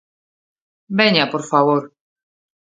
Veña, 0.99 1.25
por 1.31 1.43
favor. 1.51 1.83